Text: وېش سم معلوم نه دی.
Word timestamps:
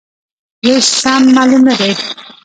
وېش 0.65 0.85
سم 1.01 1.23
معلوم 1.35 1.61
نه 1.67 1.75
دی. 1.79 1.91